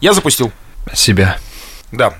[0.00, 0.52] Я запустил.
[0.94, 1.38] Себя.
[1.92, 2.14] Да.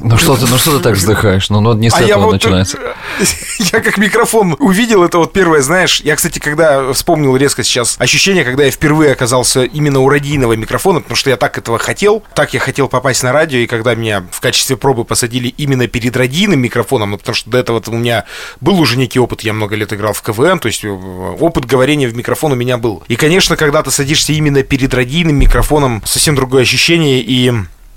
[0.00, 1.50] Ну что ты, ну что ты так вздыхаешь?
[1.50, 2.78] Ну, ну не с А этого вот, начинается.
[3.72, 8.44] Я как микрофон увидел, это вот первое, знаешь, я, кстати, когда вспомнил резко сейчас ощущение,
[8.44, 12.54] когда я впервые оказался именно у радийного микрофона, потому что я так этого хотел, так
[12.54, 16.60] я хотел попасть на радио, и когда меня в качестве пробы посадили именно перед радийным
[16.60, 18.24] микрофоном, ну, потому что до этого у меня
[18.60, 22.08] был уже некий опыт, я много лет играл в КВН, то есть э, опыт говорения
[22.08, 23.02] в микрофон у меня был.
[23.08, 27.52] И, конечно, когда ты садишься именно перед радийным микрофоном, совсем другое ощущение, и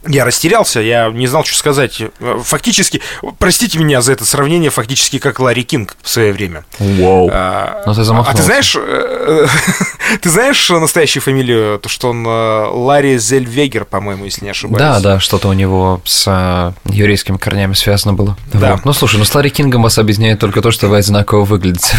[0.07, 2.01] я растерялся, я не знал, что сказать.
[2.43, 3.01] Фактически,
[3.37, 6.65] простите меня за это сравнение, фактически как Ларри Кинг в свое время.
[6.79, 7.29] Вау.
[7.31, 9.47] А, Ну ты а ты знаешь, э,
[10.21, 14.79] ты знаешь настоящую фамилию, то что он э, Ларри Зельвегер, по-моему, если не ошибаюсь.
[14.79, 18.37] Да, да, что-то у него с а, еврейскими корнями связано было.
[18.53, 18.73] Да.
[18.73, 18.85] Вот.
[18.85, 21.95] Ну слушай, ну с Ларри Кингом вас объединяет только то, что вы одинаково выглядите.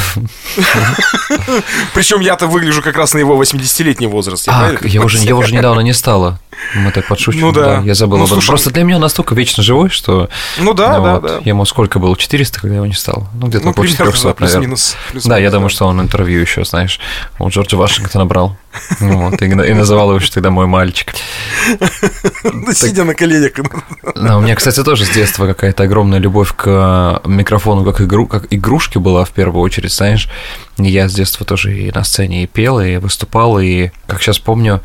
[1.94, 4.46] Причем я-то выгляжу как раз на его 80-летний возраст.
[4.46, 5.28] я А, правильно его же, понимаю?
[5.28, 6.40] его же недавно не стало.
[6.74, 7.46] Мы так подшучиваем.
[7.48, 7.80] Ну да.
[7.84, 8.36] Я забыл Ну, об этом.
[8.36, 10.28] слушай, Просто для меня он настолько вечно живой, что...
[10.58, 11.40] Ну да, ну да, вот, да.
[11.44, 12.16] Ему сколько было?
[12.16, 13.28] 400, когда его не стало?
[13.34, 14.48] Ну, где-то Ну, около примерно, 400, да, наверное.
[14.60, 14.92] плюс-минус.
[14.92, 16.98] Да, плюс-минус, я думаю, что он интервью еще, знаешь,
[17.38, 18.56] у Джорджа Вашингтона брал.
[19.00, 21.12] Ну Вот, и, и называл его еще тогда мой мальчик.
[22.72, 23.52] Сидя на коленях.
[24.14, 28.46] Да, у меня, кстати, тоже с детства какая-то огромная любовь к микрофону как, игру, как
[28.50, 30.28] игрушке была в первую очередь, знаешь.
[30.78, 34.80] Я с детства тоже и на сцене и пел, и выступал, и, как сейчас помню,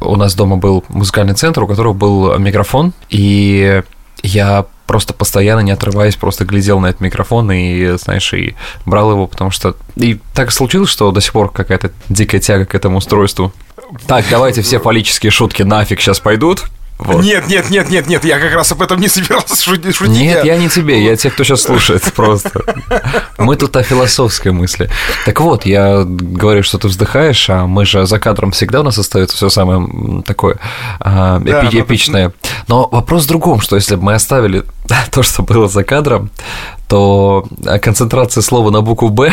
[0.00, 3.82] у нас дома был музыкальный центр, у которого был микрофон, и
[4.22, 9.26] я просто постоянно, не отрываясь, просто глядел на этот микрофон и, знаешь, и брал его,
[9.26, 9.76] потому что...
[9.96, 13.52] И так случилось, что до сих пор какая-то дикая тяга к этому устройству.
[14.06, 16.64] Так, давайте все фаллические шутки нафиг сейчас пойдут.
[16.98, 17.22] Вот.
[17.22, 19.94] Нет, нет, нет, нет, нет, я как раз об этом не собирался шутить.
[19.94, 20.16] шутить.
[20.16, 22.60] Нет, я не тебе, я те, кто сейчас слушает просто.
[23.38, 24.90] Мы тут о философской мысли.
[25.24, 28.98] Так вот, я говорю, что ты вздыхаешь, а мы же за кадром всегда у нас
[28.98, 30.58] остается все самое такое
[30.98, 32.32] а, Да, эпи- эпичное.
[32.66, 34.64] Но вопрос в другом, что если бы мы оставили
[35.12, 36.30] то, что было за кадром,
[36.88, 39.32] то а, концентрация слова на букву «Б»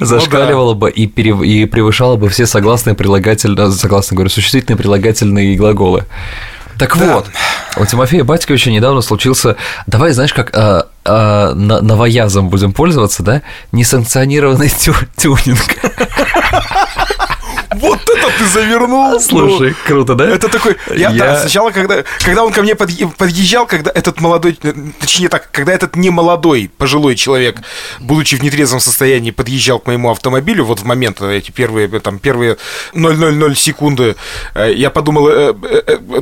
[0.00, 5.56] зашкаливала бы и, перев- и превышала бы все согласные прилагательные, согласно говорю, существительные прилагательные и
[5.56, 6.04] глаголы.
[6.78, 7.14] Так Да.
[7.14, 7.26] вот,
[7.76, 9.56] у Тимофея Батьковича недавно случился,
[9.88, 13.42] давай, знаешь, как а, а, новоязом будем пользоваться, да?
[13.72, 15.58] Несанкционированный тю- тюнинг.
[17.80, 19.20] Вот это ты завернул.
[19.20, 20.28] Слушай, круто, да?
[20.28, 24.20] Это такой, я, Я- да, сначала, когда, когда он ко мне подъе- подъезжал, когда этот
[24.20, 24.58] молодой,
[24.98, 27.56] точнее так, когда этот не молодой, пожилой человек,
[28.00, 32.00] будучи в нетрезвом состоянии, подъезжал к моему автомобилю, вот в момент э, эти первые, э,
[32.00, 32.56] там, первые
[32.94, 34.16] 0,00 секунды,
[34.54, 35.28] э, я подумал,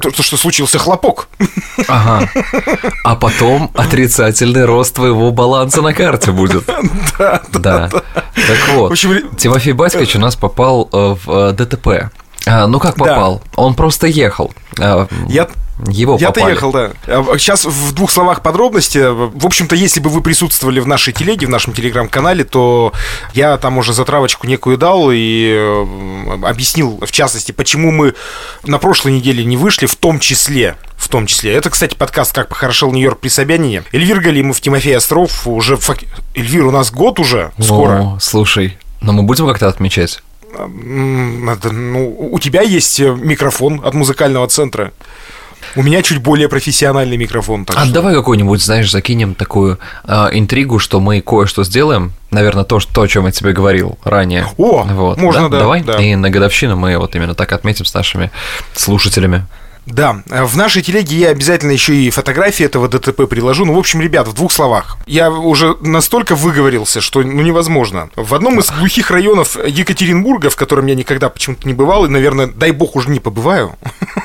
[0.01, 1.29] то, что случился хлопок.
[1.89, 2.29] Ага.
[3.05, 6.65] А потом отрицательный рост твоего баланса на карте будет.
[7.19, 7.89] Да, Да.
[7.89, 11.15] Так вот, В Тимофей Батькович у нас попал э,
[11.51, 12.11] в ДТП.
[12.47, 13.05] А, Ну как Да.
[13.05, 13.43] попал?
[13.57, 14.53] Он просто ехал.
[14.79, 15.49] А, Я,
[15.89, 16.93] Его Я-то ехал, да.
[17.07, 18.97] Сейчас в двух словах подробности.
[19.13, 22.95] В общем-то, если бы вы присутствовали в нашей телеге, в нашем телеграм-канале, то
[23.35, 25.85] я там уже затравочку некую дал и
[26.45, 28.15] объяснил, в частности, почему мы
[28.65, 30.77] на прошлой неделе не вышли, в том числе.
[30.97, 31.53] В том числе.
[31.55, 33.85] Это, кстати, подкаст «Как похорошел Нью-Йорк при Собянине».
[33.93, 35.47] Эльвир Галимов, Тимофей Остров.
[35.47, 36.05] Уже фак-
[36.35, 38.01] Эльвир, у нас год уже, скоро.
[38.15, 40.23] О, слушай, но мы будем как-то отмечать?
[40.59, 44.93] Ну, у тебя есть э, микрофон от музыкального центра.
[45.75, 47.65] У меня чуть более профессиональный микрофон.
[47.65, 52.13] так А что- давай какую-нибудь, знаешь, закинем такую а, интригу, что мы кое-что сделаем.
[52.31, 54.47] Наверное, то, что, то, о чем я тебе говорил ранее.
[54.57, 55.83] О, вот, можно, да, Давай.
[55.83, 55.97] да.
[56.03, 58.31] И на годовщину мы вот именно так отметим с нашими
[58.75, 59.47] слушателями.
[59.87, 63.65] Да, э, в нашей телеге я обязательно еще и фотографии этого ДТП приложу.
[63.65, 64.99] Ну, в общем, ребят, в двух словах.
[65.07, 68.11] Я уже настолько выговорился, что ну невозможно.
[68.17, 72.49] В одном из глухих районов Екатеринбурга, в котором я никогда почему-то не бывал, и, наверное,
[72.49, 73.77] дай бог, уже не побываю,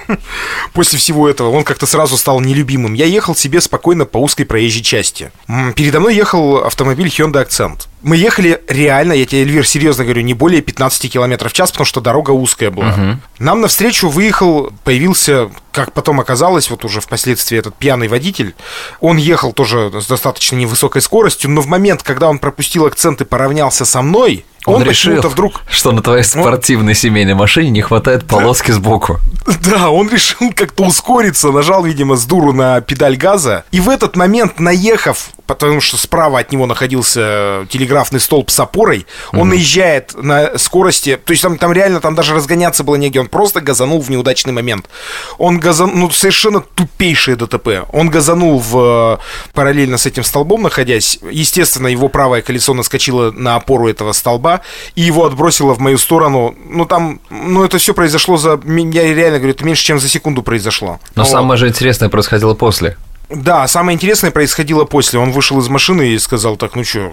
[0.73, 2.93] после всего этого, он как-то сразу стал нелюбимым.
[2.93, 5.31] Я ехал себе спокойно по узкой проезжей части.
[5.75, 7.87] Передо мной ехал автомобиль Hyundai Accent.
[8.01, 11.85] Мы ехали реально, я тебе, Эльвир, серьезно говорю, не более 15 километров в час, потому
[11.85, 13.19] что дорога узкая была.
[13.39, 18.55] Нам навстречу выехал, появился, как потом оказалось, вот уже впоследствии этот пьяный водитель.
[18.99, 23.25] Он ехал тоже с достаточно невысокой скоростью, но в момент, когда он пропустил акцент и
[23.25, 28.27] поравнялся со мной, он, Он, решил, вдруг что на твоей спортивной семейной машине не хватает
[28.27, 29.19] полоски сбоку.
[29.65, 33.65] Да, он решил как-то ускориться, нажал, видимо, с дуру на педаль газа.
[33.71, 39.05] И в этот момент, наехав потому что справа от него находился телеграфный столб с опорой.
[39.33, 43.27] Он наезжает на скорости, то есть там, там реально там даже разгоняться было негде, он
[43.27, 44.89] просто газанул в неудачный момент.
[45.37, 47.87] Он газанул, ну, совершенно тупейшее ДТП.
[47.91, 49.19] Он газанул в,
[49.53, 51.19] параллельно с этим столбом находясь.
[51.29, 54.61] Естественно, его правое колесо наскочило на опору этого столба
[54.95, 56.55] и его отбросило в мою сторону.
[56.65, 60.41] Ну, там, ну, это все произошло за, я реально говорю, это меньше, чем за секунду
[60.43, 60.99] произошло.
[61.15, 61.31] Но Вот.
[61.31, 62.97] самое же интересное происходило после.
[63.33, 65.19] Да, самое интересное происходило после.
[65.19, 67.11] Он вышел из машины и сказал, так, ну что,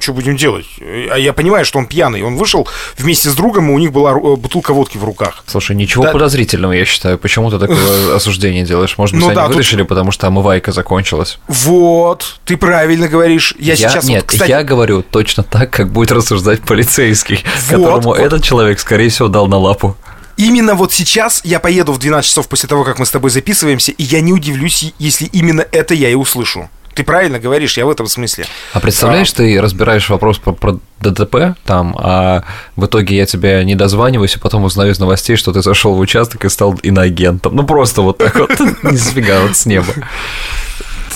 [0.00, 0.66] что будем делать?
[0.80, 2.22] А я понимаю, что он пьяный.
[2.22, 5.44] Он вышел вместе с другом, и у них была ру- бутылка водки в руках.
[5.46, 6.12] Слушай, ничего Да.
[6.12, 7.18] подозрительного, я считаю.
[7.18, 8.96] Почему ты такое осуждение делаешь?
[8.98, 11.38] Может быть, Ну они да, тут- вытащили, потому что омывайка закончилась.
[11.48, 13.54] Вот, ты правильно говоришь.
[13.58, 18.02] Я, сейчас, Нет, вот, кстати, я говорю точно так, как будет рассуждать полицейский, Вот, которому
[18.08, 18.18] вот.
[18.18, 19.96] этот человек, скорее всего, дал на лапу.
[20.40, 23.92] Именно вот сейчас я поеду в 12 часов после того, как мы с тобой записываемся,
[23.92, 26.68] и я не удивлюсь, если именно это я и услышу.
[26.94, 28.46] Ты правильно говоришь, я в этом смысле.
[28.72, 32.42] А представляешь, ты разбираешь вопрос про, про ДТП там, а
[32.74, 36.00] в итоге я тебе не дозваниваюсь, и потом узнаю из новостей, что ты зашел в
[36.00, 37.54] участок и стал иноагентом.
[37.54, 38.50] Ну просто вот так вот,
[38.82, 39.86] нифига, вот с неба.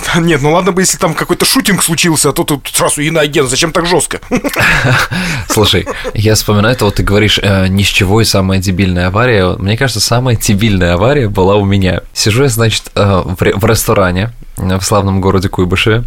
[0.16, 3.72] Нет, ну ладно бы, если там какой-то шутинг случился, а то тут сразу иноагент, зачем
[3.72, 4.20] так жестко?
[5.48, 9.56] Слушай, я вспоминаю, это вот ты говоришь, э, ни с чего и самая дебильная авария.
[9.56, 12.00] Мне кажется, самая дебильная авария была у меня.
[12.12, 16.04] Сижу я, значит, э, в, ре- в ресторане э, в славном городе Куйбышеве,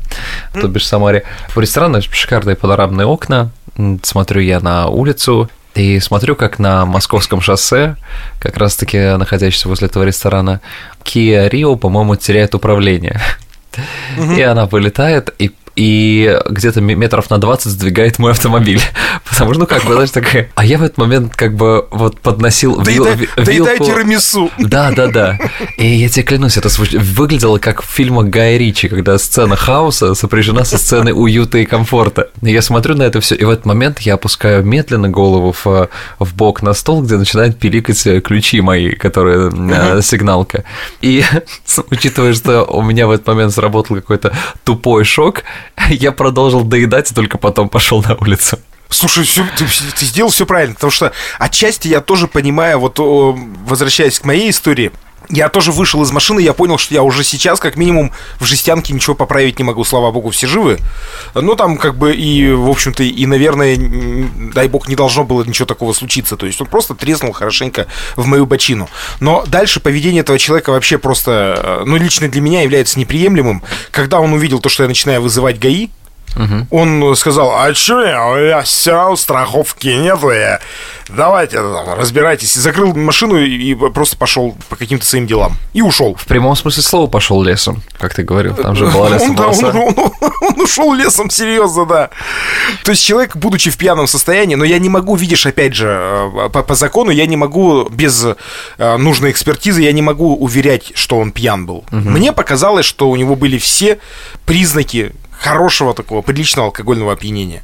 [0.54, 1.24] то бишь Самаре.
[1.56, 3.52] В ресторане шикарные панорамные окна,
[4.04, 7.98] смотрю я на улицу, и смотрю, как на московском шоссе,
[8.40, 10.60] как раз-таки находящийся возле этого ресторана,
[11.04, 13.22] Kia Rio, по-моему, теряет управление.
[14.38, 18.82] И она вылетает, и и где-то ме- метров на 20 сдвигает мой автомобиль.
[19.30, 20.50] Потому что, ну как бы, знаешь, такая...
[20.56, 23.86] А я в этот момент как бы вот подносил вил- Доедай ви- доедай вилку...
[23.86, 24.50] тирамису.
[24.58, 25.40] Да, да, да.
[25.78, 30.16] И я тебе клянусь, это звуч- выглядело как в фильмах Гая Ричи, когда сцена хаоса
[30.16, 32.32] сопряжена со сценой уюта и комфорта.
[32.42, 35.90] И я смотрю на это все, и в этот момент я опускаю медленно голову в,
[36.18, 40.64] в бок на стол, где начинают пиликать ключи мои, которые э, сигналка.
[41.02, 41.24] И
[41.92, 44.34] учитывая, что у меня в этот момент сработал какой-то
[44.64, 45.44] тупой шок,
[45.90, 48.60] я продолжил доедать только потом пошел на улицу.
[48.90, 49.66] Слушай, всё- ты,
[49.98, 54.92] ты сделал все правильно, потому что отчасти я тоже понимаю, вот возвращаясь к моей истории,
[55.30, 58.94] я тоже вышел из машины, я понял, что я уже сейчас, как минимум, в жестянке
[58.94, 60.80] ничего поправить не могу, слава богу, все живы.
[61.34, 63.78] Ну, там, как бы, и, в общем-то, и, наверное,
[64.54, 66.38] дай бог, не должно было ничего такого случиться.
[66.38, 68.90] То есть он просто треснул хорошенько в мою бочину.
[69.20, 73.64] Но дальше поведение этого человека вообще просто, э, ну, лично для меня является неприемлемым.
[73.92, 75.90] Когда он увидел то, что я начинаю вызывать ГАИ,
[76.72, 80.60] он сказал, а что я, у меня все, страховки нету, я...
[81.10, 82.56] давайте там, разбирайтесь.
[82.56, 85.58] И закрыл машину и просто пошел по каким-то своим делам.
[85.74, 86.16] И ушел.
[86.16, 89.48] В прямом смысле слова пошел лесом, как ты говорил, там же была лесом Он, да,
[89.48, 89.78] он, полоса.
[89.80, 90.12] он-
[90.42, 92.10] он ушел лесом, серьезно, да.
[92.84, 96.50] То есть человек, будучи в пьяном состоянии, но я не могу, видишь, опять же, э,
[96.50, 98.26] по, по закону, я не могу без
[98.78, 101.84] э, нужной экспертизы, я не могу уверять, что он пьян был.
[101.92, 104.00] Мне показалось, что у него были все
[104.46, 107.64] признаки хорошего такого, приличного алкогольного опьянения.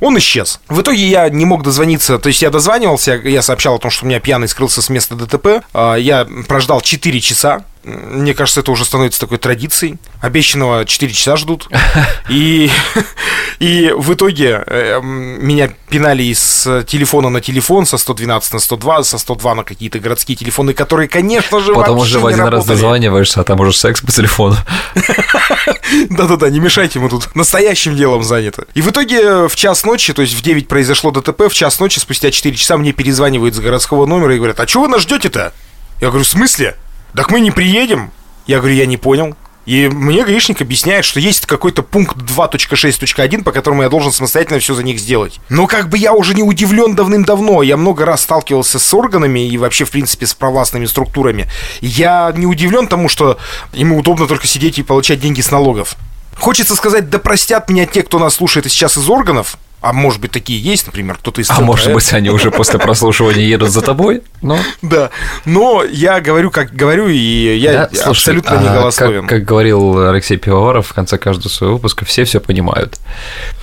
[0.00, 0.60] Он исчез.
[0.68, 4.04] В итоге я не мог дозвониться, то есть я дозванивался, я сообщал о том, что
[4.04, 5.64] у меня пьяный скрылся с места ДТП.
[5.72, 7.64] А, Я прождал 4 часа.
[7.84, 9.96] Мне кажется, это уже становится такой традицией.
[10.20, 11.68] Обещанного 4 часа ждут.
[12.28, 12.70] И,
[13.58, 19.02] и в итоге э, м, меня пинали из телефона на телефон, со 112 на 102,
[19.04, 23.40] со 102 на какие-то городские телефоны, которые, конечно же, Потом уже в один раз дозваниваешься,
[23.40, 24.56] а там уже секс по телефону.
[26.10, 28.64] Да-да-да, не мешайте, мы тут настоящим делом заняты.
[28.74, 31.80] И в итоге э, в час ночи, то есть в 9 произошло ДТП, в час
[31.80, 35.02] ночи, спустя 4 часа мне перезванивают с городского номера и говорят, а чего вы нас
[35.02, 35.52] ждете-то?
[36.00, 36.76] Я говорю, в смысле?
[37.14, 38.10] Так мы не приедем.
[38.46, 39.36] Я говорю, я не понял.
[39.64, 44.74] И мне гаишник объясняет, что есть какой-то пункт 2.6.1, по которому я должен самостоятельно все
[44.74, 45.38] за них сделать.
[45.48, 47.62] Но как бы я уже не удивлен давным-давно.
[47.62, 51.48] Я много раз сталкивался с органами и вообще, в принципе, с провластными структурами.
[51.80, 53.38] Я не удивлен тому, что
[53.72, 55.96] ему удобно только сидеть и получать деньги с налогов.
[56.36, 60.30] Хочется сказать, да простят меня те, кто нас слушает сейчас из органов, а может быть
[60.30, 64.22] такие есть, например, кто-то из А может быть, они уже после прослушивания едут за тобой?
[64.40, 65.10] Ну, Да,
[65.44, 69.26] но я говорю, как говорю, и я абсолютно а не как, голословен.
[69.26, 72.98] как говорил Алексей Пивоваров в конце каждого своего выпуска, все все понимают.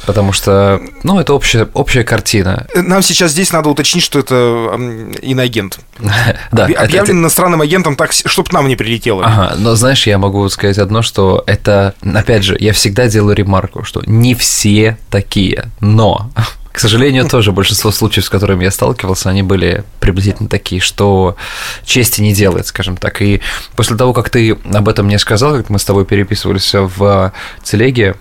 [0.06, 2.68] Потому что, ну, это общая, общая картина.
[2.74, 4.78] Нам сейчас здесь надо уточнить, что это
[5.22, 5.80] иноагент.
[6.52, 9.24] Да, Объявлен иностранным агентом так, чтобы нам не прилетело.
[9.24, 13.84] Ага, но знаешь, я могу сказать одно, что это, опять же, я всегда делаю ремарку,
[13.84, 19.30] что не все такие, но, к К сожалению, тоже большинство случаев, с которыми я сталкивался,
[19.30, 21.36] они были приблизительно такие, что
[21.84, 23.22] чести не делает, скажем так.
[23.22, 23.42] И
[23.76, 28.16] после того, как ты об этом мне сказал, как мы с тобой переписывались в телеге,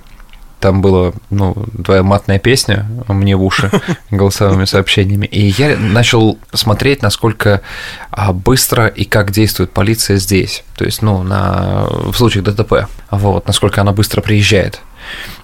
[0.60, 1.54] там была, ну,
[1.84, 3.70] твоя матная песня мне в уши
[4.10, 7.62] голосовыми сообщениями, и я начал смотреть, насколько
[8.10, 13.46] а, быстро и как действует полиция здесь, то есть, ну, на, в случае ДТП, вот,
[13.46, 14.80] насколько она быстро приезжает.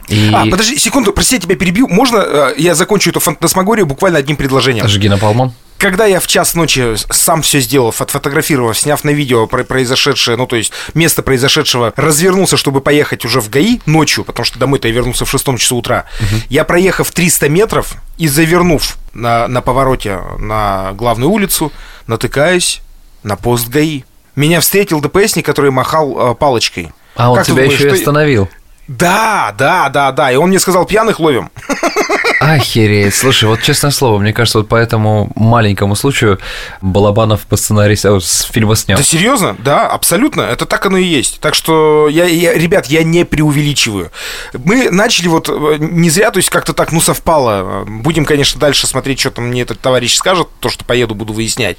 [0.09, 0.31] И...
[0.33, 1.89] А, подожди, секунду, прости, я тебя перебью.
[1.89, 4.87] Можно э, я закончу эту фантасмагорию буквально одним предложением?
[4.89, 5.53] Жги на палмон
[5.85, 10.57] когда я в час ночи сам все сделал, отфотографировав, сняв на видео произошедшее, ну, то
[10.57, 15.27] есть место произошедшего, развернулся, чтобы поехать уже в ГАИ ночью, потому что домой-то я вернулся
[15.27, 16.41] в шестом часу утра, угу.
[16.49, 21.71] я проехав 300 метров и завернув на, на повороте на главную улицу,
[22.07, 22.81] натыкаюсь
[23.23, 24.05] на пост ГАИ.
[24.37, 26.93] Меня встретил ДПСник, который махал э, палочкой.
[27.15, 28.49] А он как тебя думаешь, еще и остановил?
[28.89, 30.33] Да, да, да, да.
[30.33, 31.51] И он мне сказал, пьяных ловим.
[32.41, 33.15] Охереть.
[33.15, 36.39] Слушай, вот честное слово, мне кажется, вот по этому маленькому случаю
[36.83, 38.99] Балабанов по сценарию с фильма снял.
[38.99, 39.57] Да серьезно?
[39.59, 40.43] Да, абсолютно.
[40.43, 41.41] Это так оно и есть.
[41.41, 44.11] Так что, я, я, ребят, я не преувеличиваю.
[44.53, 47.85] Мы начали вот э, не зря, то есть как-то так, ну, совпало.
[47.87, 51.79] Будем, конечно, дальше смотреть, что там мне этот товарищ скажет, то, что поеду, буду выяснять.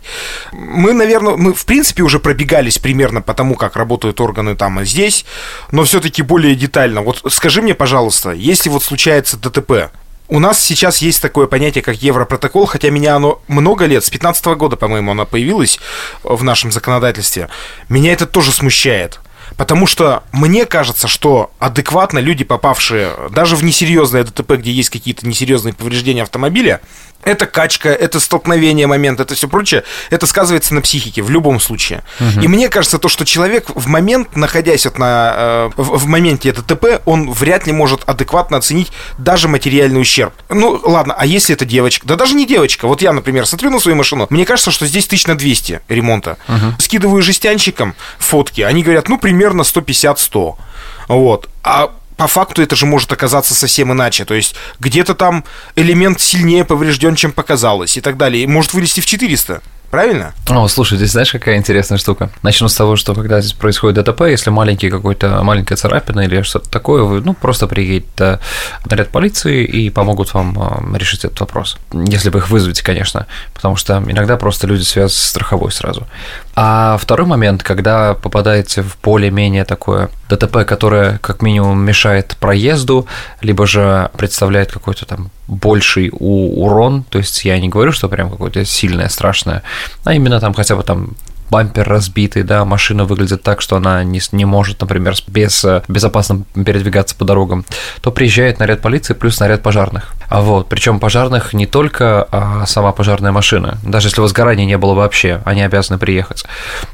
[0.51, 4.85] Мы, наверное, мы, в принципе, уже пробегались примерно по тому, как работают органы там и
[4.85, 5.25] здесь,
[5.71, 6.94] но все-таки более детально.
[7.03, 9.91] Вот скажи мне, пожалуйста, если вот случается ДТП,
[10.27, 14.45] у нас сейчас есть такое понятие, как Европротокол, хотя меня оно много лет, с 15
[14.57, 15.79] года, по-моему, оно появилось
[16.23, 17.49] в нашем законодательстве.
[17.89, 19.19] Меня это тоже смущает.
[19.57, 25.27] Потому что мне кажется, что адекватно люди, попавшие даже в несерьезное ДТП, где есть какие-то
[25.27, 26.81] несерьезные повреждения автомобиля,
[27.23, 32.03] это качка, это столкновение момент, это все прочее, это сказывается на психике в любом случае.
[32.19, 32.41] Угу.
[32.41, 36.51] И мне кажется, то, что человек в момент, находясь вот на, э, в, в моменте
[36.51, 40.33] ДТП, он вряд ли может адекватно оценить даже материальный ущерб.
[40.49, 42.05] Ну, ладно, а если это девочка?
[42.07, 42.87] Да даже не девочка.
[42.87, 46.37] Вот я, например, смотрю на свою машину, мне кажется, что здесь тысяч на 200 ремонта.
[46.47, 46.75] Угу.
[46.79, 50.55] Скидываю жестянщикам фотки, они говорят, ну, примерно 150-100.
[51.07, 51.49] Вот.
[51.63, 54.25] А по факту это же может оказаться совсем иначе.
[54.25, 55.43] То есть где-то там
[55.75, 58.43] элемент сильнее поврежден, чем показалось и так далее.
[58.43, 59.61] И может вылезти в 400.
[59.95, 60.33] Правильно?
[60.49, 62.29] О, слушай, здесь знаешь, какая интересная штука?
[62.43, 66.69] Начну с того, что когда здесь происходит ДТП, если маленький какой-то маленькая царапина или что-то
[66.69, 68.39] такое, вы, ну, просто приедет э,
[68.89, 71.77] наряд полиции и помогут вам э, решить этот вопрос.
[71.93, 76.05] Если вы их вызовете, конечно, потому что иногда просто люди связаны с страховой сразу.
[76.57, 83.07] А второй момент, когда попадаете в более-менее такое ДТП, которое как минимум мешает проезду,
[83.41, 88.65] либо же представляет какой-то там больший урон, то есть я не говорю, что прям какое-то
[88.65, 89.61] сильное, страшное,
[90.03, 91.15] а именно там хотя бы там
[91.49, 97.15] бампер разбитый, да, машина выглядит так, что она не, не может, например, без, безопасно передвигаться
[97.15, 97.65] по дорогам,
[98.01, 100.13] то приезжает наряд полиции плюс наряд пожарных.
[100.27, 104.93] А вот, причем пожарных не только а сама пожарная машина, даже если возгорания не было
[104.93, 106.45] вообще, они обязаны приехать.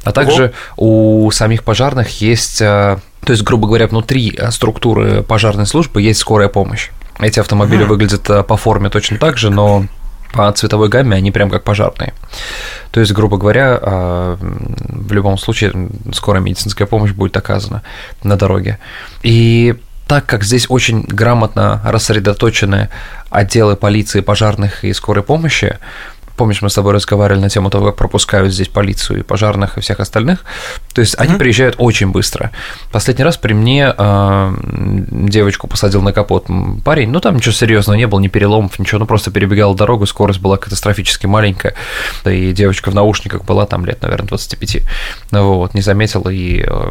[0.03, 1.25] А также Ого.
[1.25, 6.49] у самих пожарных есть, а, то есть, грубо говоря, внутри структуры пожарной службы есть скорая
[6.49, 6.89] помощь.
[7.19, 9.85] Эти автомобили mm выглядят по форме точно так же, но
[10.31, 12.13] по цветовой гамме они прям как пожарные.
[12.91, 17.81] То есть, грубо говоря, а, в любом случае скорая медицинская помощь будет оказана
[18.23, 18.79] на дороге.
[19.23, 19.75] И
[20.07, 22.89] так как здесь очень грамотно рассредоточены
[23.29, 25.77] отделы полиции, пожарных и скорой помощи,
[26.41, 29.81] Помнишь, мы с тобой разговаривали на тему того, как пропускают здесь полицию и пожарных и
[29.81, 30.43] всех остальных.
[30.91, 31.21] То есть mm-hmm.
[31.21, 32.49] они приезжают очень быстро.
[32.91, 34.53] Последний раз при мне э,
[35.11, 36.47] девочку посадил на капот
[36.83, 40.39] парень, ну там ничего серьезного не было, ни переломов, ничего, ну просто перебегал дорогу, скорость
[40.39, 41.75] была катастрофически маленькая,
[42.25, 44.77] и девочка в наушниках была там лет, наверное, 25.
[45.29, 46.89] Ну вот, не заметила и э,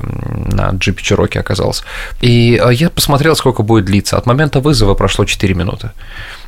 [0.52, 1.82] на джипе Чироки оказалась.
[2.20, 4.16] И э, я посмотрел, сколько будет длиться.
[4.16, 5.90] От момента вызова прошло 4 минуты.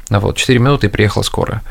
[0.09, 1.63] Ну вот, 4 минуты и приехала скорая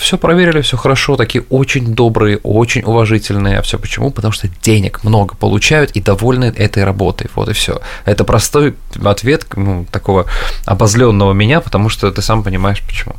[0.00, 3.58] все проверили, все хорошо, такие очень добрые, очень уважительные.
[3.58, 4.10] А все почему?
[4.10, 7.28] Потому что денег много получают и довольны этой работой.
[7.34, 7.80] Вот и все.
[8.04, 10.26] Это простой ответ ну, такого
[10.66, 13.14] обозленного меня, потому что ты сам понимаешь почему.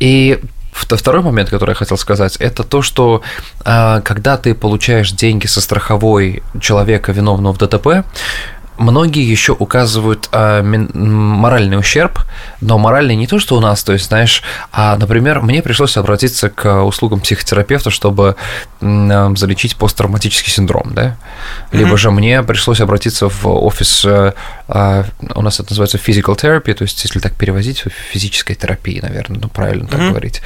[0.00, 0.40] И
[0.72, 3.22] Второй момент, который я хотел сказать, это то, что
[3.64, 8.04] а, когда ты получаешь деньги со страховой человека, виновного в ДТП,
[8.80, 12.20] многие еще указывают а, моральный ущерб,
[12.60, 16.48] но моральный не то, что у нас, то есть, знаешь, а, например, мне пришлось обратиться
[16.48, 18.36] к услугам психотерапевта, чтобы
[18.80, 21.16] а, залечить посттравматический синдром, да,
[21.72, 21.96] либо mm-hmm.
[21.98, 24.34] же мне пришлось обратиться в офис, а,
[24.66, 29.40] а, у нас это называется physical therapy, то есть, если так перевозить, физической терапии, наверное,
[29.40, 29.90] ну, правильно mm-hmm.
[29.90, 30.42] так говорить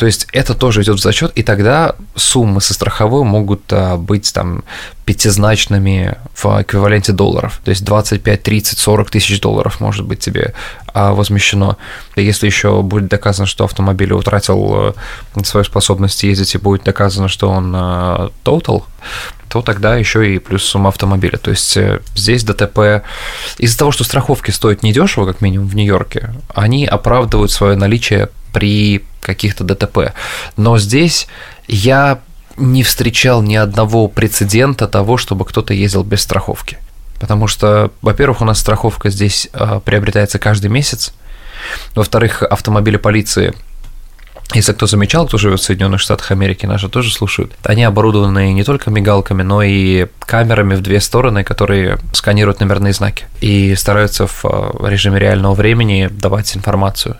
[0.00, 4.32] То есть это тоже идет в зачет, и тогда суммы со страховой могут а, быть
[4.32, 4.64] там
[5.04, 7.60] пятизначными в эквиваленте долларов.
[7.62, 10.54] То есть 25, 30, 40 тысяч долларов может быть тебе
[10.86, 11.76] а, возмещено.
[12.16, 14.94] Если еще будет доказано, что автомобиль утратил
[15.34, 18.84] э, свою способность ездить, и будет доказано, что он total,
[19.50, 21.36] то тогда еще и плюс сумма автомобиля.
[21.36, 23.04] То есть э, здесь ДТП
[23.58, 29.04] из-за того, что страховки стоят недешево, как минимум в Нью-Йорке, они оправдывают свое наличие при
[29.20, 30.14] каких-то ДТП.
[30.56, 31.28] Но здесь
[31.68, 32.20] я
[32.56, 36.78] не встречал ни одного прецедента того, чтобы кто-то ездил без страховки.
[37.18, 41.12] Потому что, во-первых, у нас страховка здесь э, приобретается каждый месяц.
[41.94, 43.54] Во-вторых, автомобили полиции
[44.54, 48.64] если кто замечал, кто живет в Соединенных Штатах Америки, наши тоже слушают, они оборудованы не
[48.64, 54.44] только мигалками, но и камерами в две стороны, которые сканируют номерные знаки и стараются в
[54.44, 57.16] э, режиме реального времени давать информацию.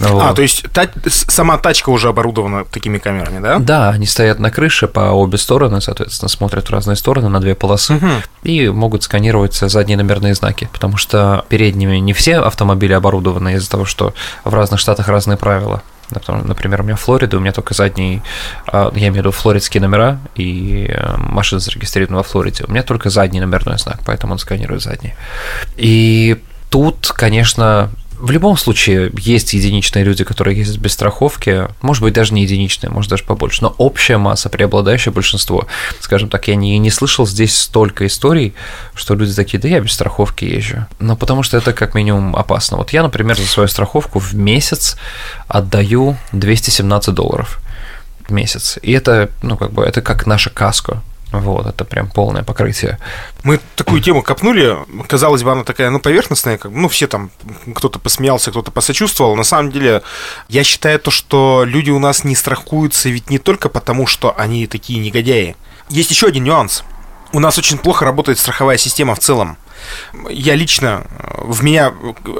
[0.00, 0.22] Ну вот.
[0.22, 3.58] А, то есть та, сама тачка уже оборудована такими камерами, да?
[3.58, 7.54] Да, они стоят на крыше по обе стороны, соответственно, смотрят в разные стороны на две
[7.54, 8.08] полосы угу.
[8.42, 13.84] и могут сканировать задние номерные знаки, потому что передними не все автомобили оборудованы из-за того,
[13.84, 15.82] что в разных штатах разные правила.
[16.26, 18.22] Например, у меня Флорида, у меня только задний,
[18.66, 22.64] а, я имею в виду флоридские номера, и э, машина зарегистрирована во Флориде.
[22.68, 25.14] У меня только задний номерной знак, поэтому он сканирует задний.
[25.76, 32.14] И тут, конечно, в любом случае, есть единичные люди, которые ездят без страховки, может быть,
[32.14, 35.66] даже не единичные, может, даже побольше, но общая масса, преобладающее большинство,
[36.00, 38.54] скажем так, я не, не слышал здесь столько историй,
[38.94, 40.86] что люди такие, да я без страховки езжу.
[41.00, 42.76] Но потому что это как минимум опасно.
[42.76, 44.96] Вот я, например, за свою страховку в месяц
[45.48, 47.60] отдаю 217 долларов
[48.26, 48.78] в месяц.
[48.82, 51.02] И это, ну, как бы, это как наша каско.
[51.40, 52.98] Вот, это прям полное покрытие.
[53.42, 54.76] Мы такую тему копнули,
[55.08, 57.30] казалось бы, она такая, ну, поверхностная, как, ну, все там,
[57.74, 59.34] кто-то посмеялся, кто-то посочувствовал.
[59.36, 60.02] На самом деле,
[60.48, 64.66] я считаю то, что люди у нас не страхуются ведь не только потому, что они
[64.66, 65.56] такие негодяи.
[65.88, 66.84] Есть еще один нюанс.
[67.32, 69.56] У нас очень плохо работает страховая система в целом.
[70.30, 71.06] Я лично,
[71.38, 71.92] в меня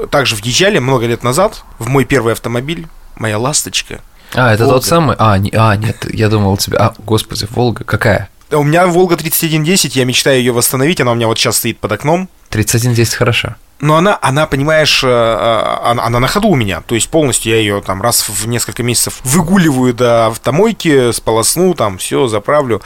[0.09, 2.87] также въезжали много лет назад, в мой первый автомобиль,
[3.17, 4.01] моя «Ласточка»,
[4.33, 4.79] а, это Волга.
[4.79, 5.15] тот самый?
[5.17, 6.77] А, не, а, нет, я думал у тебя...
[6.79, 8.29] А, господи, Волга, какая?
[8.51, 11.91] У меня Волга 3110, я мечтаю ее восстановить, она у меня вот сейчас стоит под
[11.91, 12.29] окном.
[12.49, 13.55] 3110 хорошо.
[13.81, 16.81] Но она, она, понимаешь, э, э, она, она на ходу у меня.
[16.81, 21.97] То есть полностью я ее там раз в несколько месяцев выгуливаю до автомойки, сполосну, там
[21.97, 22.81] все заправлю.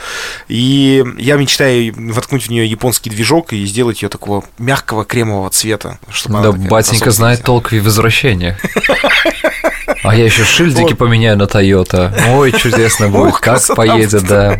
[0.48, 6.00] И я мечтаю воткнуть в нее японский движок и сделать ее такого мягкого кремового цвета.
[6.10, 8.56] Чтобы да, батенька знает толк в возвращениях.
[10.02, 12.12] А я еще шильдики поменяю на Тойота.
[12.30, 14.58] Ой, чудесно будет, как поедет, да.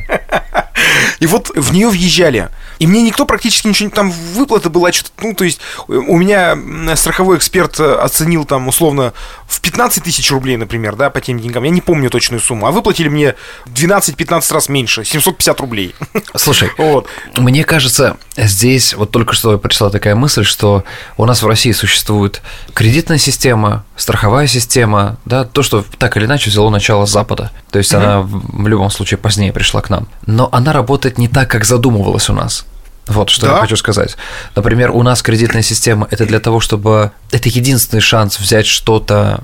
[1.21, 2.49] И вот в нее въезжали.
[2.79, 6.57] И мне никто практически ничего там выплата была что-то, ну, то есть у меня
[6.97, 9.13] страховой эксперт э, оценил там условно
[9.47, 11.65] в 15 тысяч рублей, например, да, по тем деньгам.
[11.65, 12.67] Я не помню точную сумму.
[12.67, 13.35] А выплатили мне
[13.67, 15.95] 12-15 раз меньше, 750 рублей.
[16.35, 17.07] Слушай, вот.
[17.37, 20.85] мне кажется, здесь вот только что пришла такая мысль, что
[21.17, 22.41] у нас в России существует
[22.73, 27.51] кредитная система, страховая система, да, то, что так или иначе взяло начало с Запада.
[27.71, 27.97] То есть mm-hmm.
[27.97, 30.09] она в любом случае позднее пришла к нам.
[30.27, 32.65] Но она работает не так, как задумывалась у нас.
[33.07, 33.55] Вот что да?
[33.55, 34.17] я хочу сказать.
[34.55, 39.41] Например, у нас кредитная система это для того, чтобы это единственный шанс взять что-то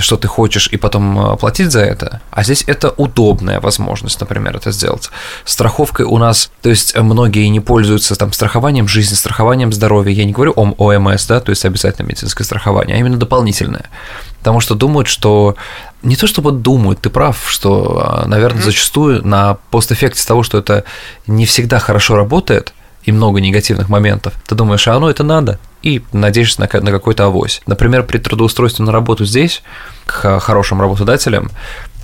[0.00, 2.22] что ты хочешь, и потом э, платить за это.
[2.30, 5.10] А здесь это удобная возможность, например, это сделать.
[5.44, 10.12] Страховкой у нас, то есть многие не пользуются там страхованием жизни, страхованием здоровья.
[10.12, 13.90] Я не говорю о ОМС, да, то есть обязательно медицинское страхование, а именно дополнительное.
[14.38, 15.56] Потому что думают, что
[16.02, 18.64] не то чтобы думают, ты прав, что, э, наверное, mm-hmm.
[18.64, 20.84] зачастую на постэффекте того, что это
[21.26, 22.72] не всегда хорошо работает,
[23.04, 25.58] и много негативных моментов, ты думаешь, а оно это надо?
[25.82, 27.60] И надеешься на, на какой-то авось.
[27.66, 29.62] Например, при трудоустройстве на работу здесь,
[30.06, 31.50] к хорошим работодателям,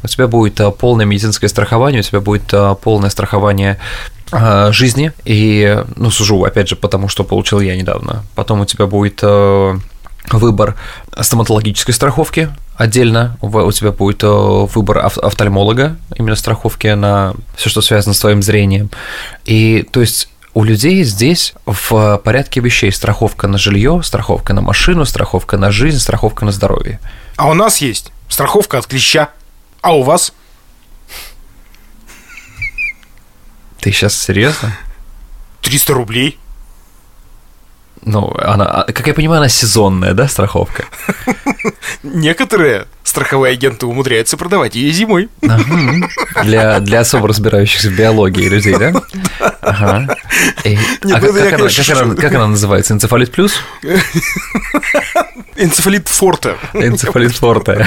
[0.02, 3.78] у тебя будет э, полное медицинское страхование, у тебя будет э, полное страхование
[4.32, 8.24] э, жизни, и, ну, сужу, опять же, потому что получил я недавно.
[8.34, 9.22] Потом у тебя будет
[10.30, 10.76] выбор
[11.18, 18.20] стоматологической страховки отдельно, у тебя будет выбор офтальмолога, именно страховки на все, что связано с
[18.20, 18.90] твоим зрением.
[19.46, 25.04] И, то есть, у людей здесь в порядке вещей страховка на жилье, страховка на машину,
[25.04, 27.00] страховка на жизнь, страховка на здоровье.
[27.36, 29.30] А у нас есть страховка от клеща.
[29.80, 30.32] А у вас?
[33.80, 34.76] Ты сейчас серьезно?
[35.62, 36.38] 300 рублей.
[38.02, 40.84] Ну, она, а, как я понимаю, она сезонная, да, страховка?
[42.02, 45.28] Некоторые страховые агенты умудряются продавать ее зимой.
[46.44, 48.92] Для, для особо разбирающихся в биологии людей, да?
[49.60, 50.16] Ага.
[50.64, 51.20] А
[52.00, 52.94] она, как она называется?
[52.94, 53.60] Энцефалит плюс?
[55.56, 56.56] Энцефалит форте.
[56.72, 57.86] Энцефалит форте.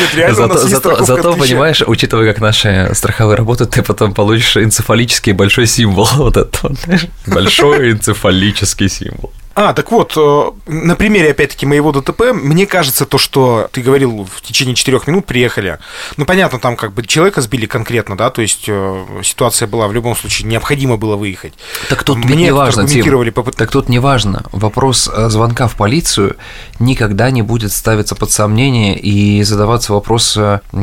[0.00, 3.70] Нет, реально, у Зато, нас есть зато, страховка зато понимаешь, учитывая, как наши страховые работают,
[3.70, 6.08] ты потом получишь энцефалический большой символ.
[6.16, 9.32] Вот это, вот, знаешь, большой энцефалический символ.
[9.60, 14.24] А, так вот, э, на примере, опять-таки, моего ДТП, мне кажется, то, что ты говорил,
[14.32, 15.80] в течение четырех минут приехали.
[16.16, 19.92] Ну, понятно, там как бы человека сбили конкретно, да, то есть э, ситуация была в
[19.92, 21.54] любом случае, необходимо было выехать.
[21.88, 23.32] Так тут Мне не важно, Тим.
[23.56, 24.44] Так тут не важно.
[24.52, 26.36] Вопрос э, звонка в полицию
[26.78, 30.38] никогда не будет ставиться под сомнение и задаваться вопрос,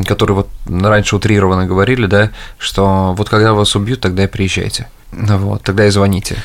[0.05, 4.89] который вот раньше утрированно говорили, да, что вот когда вас убьют, тогда и приезжайте.
[5.13, 6.35] Вот, тогда и звоните.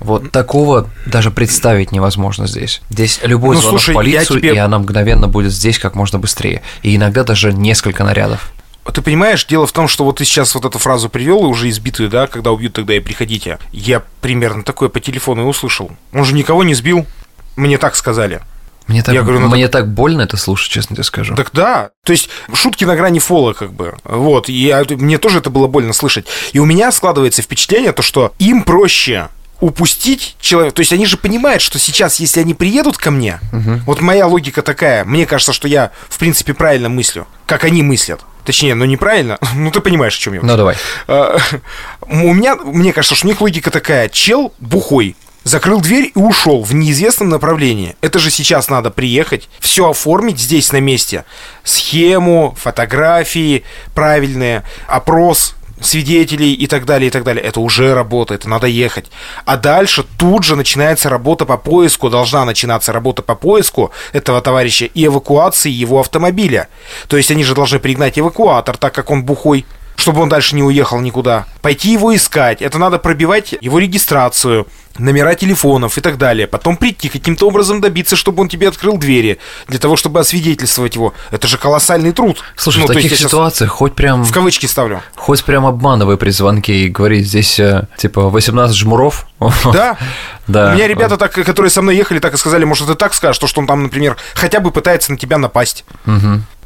[0.00, 2.80] Вот такого даже представить невозможно здесь.
[2.90, 6.18] Здесь любой Ну, звонок слушай, в полицию, тебе- и она мгновенно будет здесь как можно
[6.18, 6.62] быстрее.
[6.82, 8.52] И иногда даже несколько нарядов.
[8.92, 11.68] Ты понимаешь, дело в том, что вот ты сейчас вот эту фразу привел, и уже
[11.70, 13.58] избитую, да, когда убьют, тогда и приходите.
[13.70, 15.92] Я примерно такое по телефону и услышал.
[16.12, 17.06] Он же никого не сбил.
[17.54, 18.40] Мне так сказали.
[18.88, 21.36] Мне так, Я говорю, ну мне так больно это слушать, честно тебе скажу.
[21.36, 21.90] Так да.
[22.04, 23.94] То есть шутки на грани фола, как бы.
[24.02, 24.48] Вот.
[24.48, 26.26] И я- мне тоже это было больно слышать.
[26.52, 29.28] И у меня складывается впечатление, то, что им проще
[29.62, 30.76] упустить человека.
[30.76, 33.38] То есть они же понимают, что сейчас, если они приедут ко мне,
[33.86, 38.20] вот моя логика такая, мне кажется, что я, в принципе, правильно мыслю, как они мыслят.
[38.44, 40.40] Точнее, ну неправильно, ну ты понимаешь, о чем я.
[40.42, 40.76] Ну давай.
[41.06, 41.38] А,
[42.02, 44.08] У меня, мне кажется, что у них логика такая.
[44.08, 47.94] Чел бухой, закрыл дверь и ушел в неизвестном направлении.
[48.00, 51.24] Это же сейчас надо приехать, все оформить здесь на месте.
[51.62, 53.62] Схему, фотографии
[53.94, 57.44] правильные, опрос свидетелей и так далее, и так далее.
[57.44, 59.06] Это уже работа, это надо ехать.
[59.44, 64.86] А дальше тут же начинается работа по поиску, должна начинаться работа по поиску этого товарища
[64.86, 66.68] и эвакуации его автомобиля.
[67.08, 69.66] То есть они же должны пригнать эвакуатор, так как он бухой
[70.02, 71.46] чтобы он дальше не уехал никуда.
[71.62, 72.60] Пойти его искать.
[72.60, 74.66] Это надо пробивать его регистрацию,
[74.98, 76.46] номера телефонов и так далее.
[76.46, 79.38] Потом прийти каким-то образом добиться, чтобы он тебе открыл двери,
[79.68, 81.14] для того, чтобы освидетельствовать его.
[81.30, 82.42] Это же колоссальный труд.
[82.56, 85.02] Слушай, Ну, в таких ситуациях хоть прям В кавычки ставлю.
[85.16, 89.26] Хоть прям обманывай при звонке и говори, здесь э, типа 18 жмуров.
[89.72, 89.96] Да.
[90.48, 90.72] Да.
[90.72, 93.38] У меня ребята, так, которые со мной ехали, так и сказали, может, ты так скажешь,
[93.38, 95.84] то, что он там, например, хотя бы пытается на тебя напасть.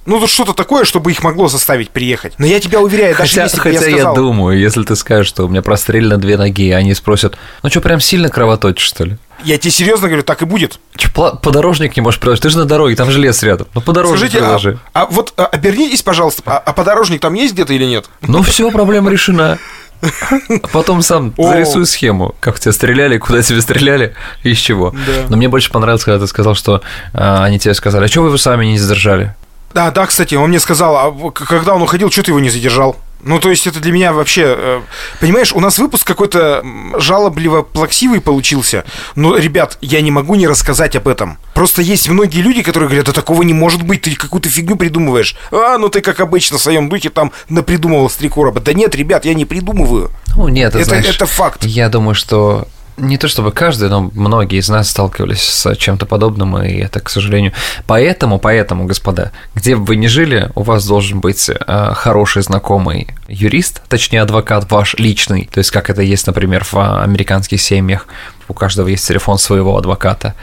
[0.06, 2.34] Ну, тут что-то такое, чтобы их могло заставить приехать.
[2.38, 4.14] Но я тебя уверяю, даже Хотя, если хотя я я, сказал...
[4.14, 8.00] думаю, если ты скажешь, что у меня прострелено две ноги, они спросят, ну что, прям
[8.00, 9.16] сильно кровоточишь, что ли?
[9.44, 10.78] Я тебе серьезно говорю, так и будет.
[10.96, 12.42] Че, подорожник не можешь приложить?
[12.42, 13.66] Ты же на дороге, там же лес рядом.
[13.74, 14.78] Ну, подорожник Скажите, а, приложи.
[14.94, 18.08] а вот а, обернитесь, пожалуйста, а, а подорожник там есть где-то или нет?
[18.22, 19.58] Ну все, проблема решена.
[20.00, 20.06] А
[20.72, 21.48] Потом сам О.
[21.48, 24.90] зарисуй схему, как тебя стреляли, куда тебе стреляли и из чего.
[24.90, 25.26] Да.
[25.28, 28.28] Но мне больше понравилось, когда ты сказал, что а, они тебе сказали, а что вы
[28.28, 29.34] его сами не задержали?
[29.76, 32.96] Да, да, кстати, он мне сказал, а когда он уходил, что ты его не задержал?
[33.22, 34.44] Ну, то есть это для меня вообще...
[34.56, 34.80] э,
[35.20, 36.62] Понимаешь, у нас выпуск какой-то
[36.94, 38.84] жалобливо-плаксивый получился.
[39.16, 41.36] Но, ребят, я не могу не рассказать об этом.
[41.52, 45.36] Просто есть многие люди, которые говорят, да такого не может быть, ты какую-то фигню придумываешь.
[45.52, 48.60] А, ну ты, как обычно, в своем духе там напридумывал с три короба.
[48.60, 50.10] Да нет, ребят, я не придумываю.
[50.36, 51.64] Ну, нет, ты Это, знаешь, это факт.
[51.66, 56.58] Я думаю, что не то чтобы каждый, но многие из нас сталкивались с чем-то подобным,
[56.58, 57.52] и это, к сожалению.
[57.86, 63.08] Поэтому, поэтому, господа, где бы вы ни жили, у вас должен быть э, хороший знакомый
[63.28, 68.06] юрист, точнее адвокат ваш личный, то есть как это есть, например, в американских семьях,
[68.48, 70.34] у каждого есть телефон своего адвоката.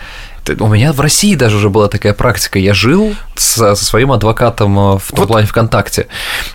[0.43, 2.59] Ты- У меня в России даже уже была такая практика.
[2.59, 5.27] Я жил со, со своим адвокатом э, в том Вот.
[5.27, 6.07] плане ВКонтакте.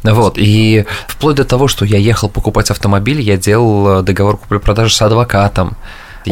[0.03, 0.35] Вот.
[0.37, 5.01] И вплоть до того, что я ехал покупать автомобиль, я делал э, договор купли-продажи с
[5.03, 5.77] адвокатом.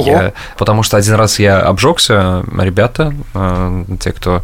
[0.05, 4.43] Я, потому что один раз я обжегся, ребята, э, те, кто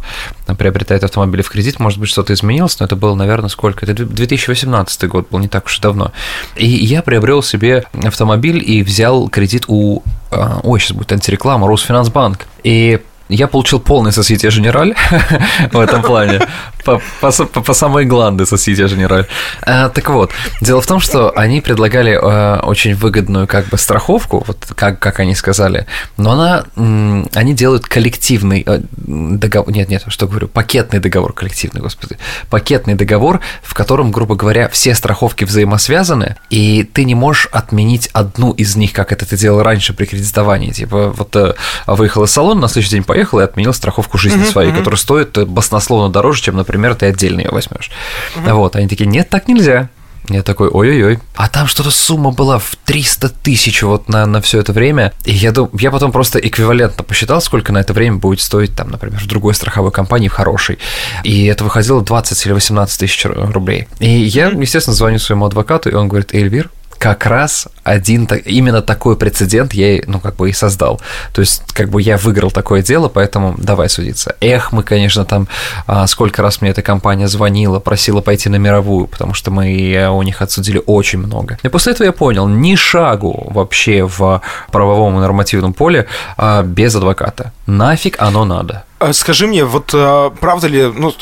[0.57, 3.85] приобретает автомобили в кредит, может быть, что-то изменилось, но это было, наверное, сколько?
[3.85, 6.11] Это 2018 год был, не так уж и давно.
[6.55, 12.45] И я приобрел себе автомобиль и взял кредит у, э, ой, сейчас будет антиреклама, Росфинансбанк.
[12.63, 14.95] И я получил полный Societe Generale
[15.71, 16.41] в этом плане,
[16.83, 19.25] по, по, по- самой гланды Societe Generale.
[19.61, 20.31] А, так вот,
[20.61, 25.19] дело в том, что они предлагали э, очень выгодную как бы страховку, вот как, как
[25.19, 25.85] они сказали,
[26.17, 31.81] но она, м, они делают коллективный э, договор, нет, нет, что говорю, пакетный договор коллективный,
[31.81, 32.17] господи,
[32.49, 38.51] пакетный договор, в котором, грубо говоря, все страховки взаимосвязаны, и ты не можешь отменить одну
[38.51, 41.53] из них, как это ты делал раньше при кредитовании, типа вот э,
[41.87, 45.45] выехал из салона, на следующий день поехал и отменил страховку жизни своей, которая стоит э,
[45.45, 47.91] баснословно дороже, чем, например, ты отдельно ее возьмешь.
[48.35, 49.89] Вот, они такие, нет, так нельзя.
[50.29, 51.19] Я такой, ой-ой-ой.
[51.35, 55.13] А там что-то сумма была в 300 тысяч вот на, на все это время.
[55.25, 55.69] И я, дум...
[55.73, 59.53] я потом просто эквивалентно посчитал, сколько на это время будет стоить, там, например, в другой
[59.53, 60.79] страховой компании, в хорошей.
[61.23, 63.87] И это выходило 20 или 18 тысяч рублей.
[63.99, 69.15] И я, естественно, звоню своему адвокату, и он говорит, Эльвир, как раз один, именно такой
[69.15, 71.01] прецедент я, ну, как бы и создал.
[71.33, 74.35] То есть, как бы я выиграл такое дело, поэтому давай судиться.
[74.41, 75.47] Эх, мы, конечно, там,
[75.87, 80.23] а, сколько раз мне эта компания звонила, просила пойти на мировую, потому что мы у
[80.23, 81.57] них отсудили очень много.
[81.63, 86.95] И после этого я понял, ни шагу вообще в правовом и нормативном поле а, без
[86.95, 87.51] адвоката.
[87.65, 88.83] Нафиг оно надо.
[89.03, 91.13] А скажи мне, вот а, правда ли, ну,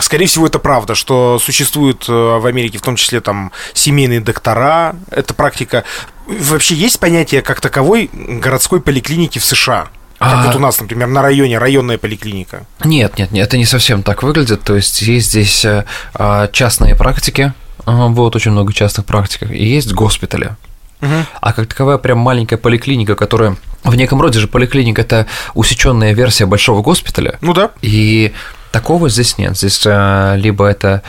[0.00, 4.96] скорее всего, это правда, что существуют э, в Америке в том числе там семейные доктора,
[5.10, 5.84] это практика.
[6.26, 9.88] Вообще есть понятие как таковой городской поликлиники в США?
[10.18, 10.46] Как а...
[10.46, 12.64] вот у нас, например, на районе районная поликлиника.
[12.84, 14.62] Нет, нет, нет, это не совсем так выглядит.
[14.62, 15.66] То есть есть здесь
[16.14, 17.52] а, частные практики,
[17.84, 20.56] вот очень много частных практик, и есть госпитали.
[21.02, 21.14] Угу.
[21.40, 26.46] А как таковая прям маленькая поликлиника, которая в неком роде же поликлиника это усеченная версия
[26.46, 27.38] большого госпиталя.
[27.40, 27.70] Ну да.
[27.82, 28.32] И
[28.72, 29.56] Такого здесь нет.
[29.56, 31.02] Здесь э, либо это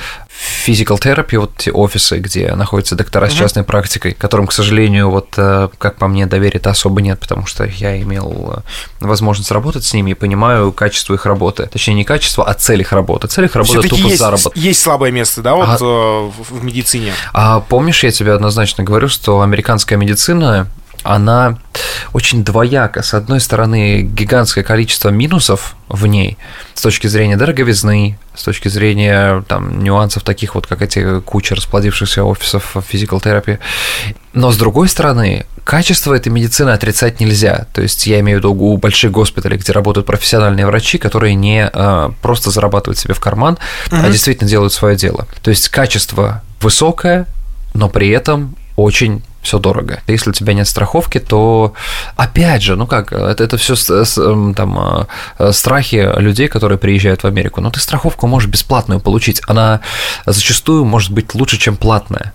[0.65, 5.34] physical therapy, вот те офисы, где находятся доктора с частной практикой, которым, к сожалению, вот,
[5.38, 9.93] э, как по мне, доверия-то особо нет, потому что я имел э, возможность работать с
[9.93, 11.67] ними и понимаю качество их работы.
[11.67, 13.28] Точнее, не качество, а цель их работы.
[13.28, 14.58] Цель их работы тупо есть, заработок.
[14.58, 17.13] Есть слабое место, да, вот а, в медицине?
[17.34, 20.67] А помнишь, я тебе однозначно говорю, что американская медицина
[21.03, 21.57] она
[22.13, 23.03] очень двояка.
[23.03, 26.37] С одной стороны, гигантское количество минусов в ней
[26.73, 32.23] с точки зрения дороговизны, с точки зрения там, нюансов таких вот, как эти куча расплодившихся
[32.23, 33.59] офисов физикал-терапии.
[34.33, 37.67] Но с другой стороны, качество этой медицины отрицать нельзя.
[37.73, 41.65] То есть я имею в виду у больших госпиталей, где работают профессиональные врачи, которые не
[41.65, 43.95] а, просто зарабатывают себе в карман, угу.
[44.01, 45.27] а действительно делают свое дело.
[45.41, 47.27] То есть качество высокое,
[47.73, 50.01] но при этом очень все дорого.
[50.08, 51.73] Если у тебя нет страховки, то
[52.15, 53.75] опять же, ну как, это, это все
[54.17, 55.08] эм, там
[55.39, 57.62] э, страхи людей, которые приезжают в Америку.
[57.62, 59.41] Но ты страховку можешь бесплатную получить.
[59.47, 59.82] Она
[60.25, 62.34] зачастую может быть лучше, чем платная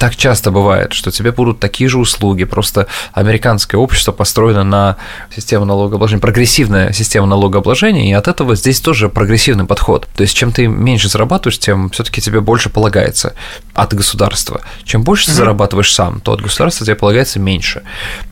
[0.00, 4.96] так часто бывает, что тебе будут такие же услуги, просто американское общество построено на
[5.34, 10.08] систему налогообложения, прогрессивная система налогообложения, и от этого здесь тоже прогрессивный подход.
[10.16, 13.34] То есть, чем ты меньше зарабатываешь, тем все-таки тебе больше полагается
[13.74, 14.62] от государства.
[14.84, 17.82] Чем больше ты зарабатываешь сам, то от государства тебе полагается меньше.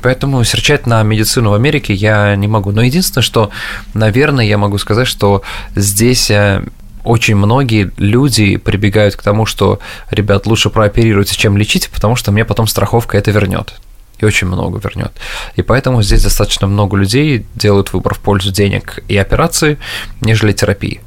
[0.00, 2.72] Поэтому серчать на медицину в Америке я не могу.
[2.72, 3.50] Но единственное, что,
[3.92, 5.42] наверное, я могу сказать, что
[5.74, 6.64] здесь э,
[7.08, 9.78] очень многие люди прибегают к тому, что,
[10.10, 13.72] ребят, лучше прооперируйте, чем лечить, потому что мне потом страховка это вернет.
[14.18, 15.12] И очень много вернет.
[15.56, 19.78] И поэтому здесь достаточно много людей делают выбор в пользу денег и операции,
[20.20, 21.00] нежели терапии.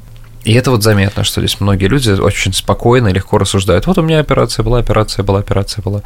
[0.44, 3.86] И это вот заметно, что здесь многие люди очень спокойно и легко рассуждают.
[3.86, 6.02] Вот у меня операция была, операция была, операция была.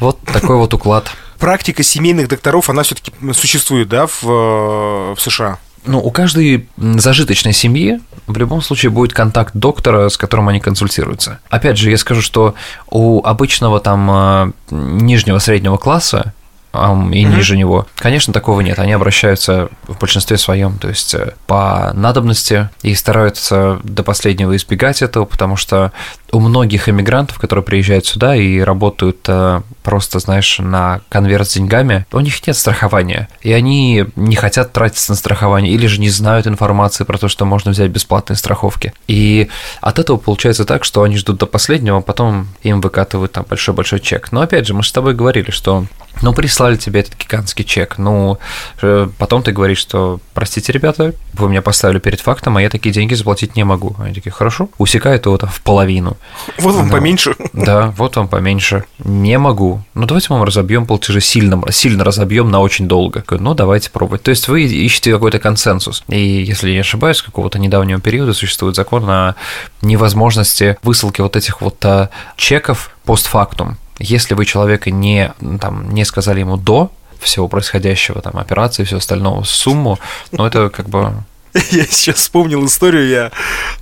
[0.00, 1.08] Вот такой вот уклад.
[1.38, 5.58] Практика семейных докторов, она все-таки существует, да, в, э, в США?
[5.84, 11.40] Ну, у каждой зажиточной семьи в любом случае будет контакт доктора, с которым они консультируются.
[11.48, 12.54] Опять же, я скажу, что
[12.90, 16.34] у обычного там э, нижнего среднего класса
[16.72, 17.24] и mm-hmm.
[17.24, 17.86] ниже него.
[17.96, 18.78] Конечно, такого нет.
[18.78, 25.02] Они обращаются в большинстве своем, то есть э, по надобности и стараются до последнего избегать
[25.02, 25.92] этого, потому что
[26.32, 32.06] у многих иммигрантов, которые приезжают сюда и работают э, просто, знаешь, на конверт с деньгами,
[32.12, 36.46] у них нет страхования, и они не хотят тратиться на страхование или же не знают
[36.46, 38.92] информации про то, что можно взять бесплатные страховки.
[39.08, 39.48] И
[39.80, 44.00] от этого получается так, что они ждут до последнего, а потом им выкатывают там большой-большой
[44.00, 44.32] чек.
[44.32, 45.86] Но опять же, мы же с тобой говорили, что
[46.22, 47.96] ну, прислали тебе этот гигантский чек.
[47.98, 48.38] Ну,
[48.82, 52.92] э, потом ты говоришь, что, простите, ребята, вы меня поставили перед фактом, а я такие
[52.92, 53.96] деньги заплатить не могу.
[53.98, 56.18] Они такие, хорошо, усекают его там в половину.
[56.58, 57.34] Вот вам Но, поменьше.
[57.52, 58.84] Да, вот вам поменьше.
[58.98, 59.82] Не могу.
[59.94, 63.24] Ну, давайте мы вам разобьем платежи сильно, сильно разобьем на очень долго.
[63.30, 64.22] Ну, давайте пробовать.
[64.22, 66.02] То есть вы ищете какой-то консенсус.
[66.08, 69.34] И если я не ошибаюсь, с какого-то недавнего периода существует закон о
[69.82, 73.76] невозможности высылки вот этих вот а, чеков постфактум.
[73.98, 78.96] Если вы человека не, там, не сказали ему до всего происходящего, там, операции и все
[78.96, 79.98] остальное, сумму,
[80.32, 81.12] ну, это как бы
[81.70, 83.32] я сейчас вспомнил историю, я,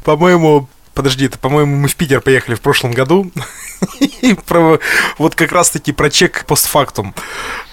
[0.05, 0.69] по-моему,
[0.99, 3.31] подожди, это, по-моему, мы в Питер поехали в прошлом году.
[4.01, 4.81] И про,
[5.17, 7.15] вот как раз-таки про чек постфактум.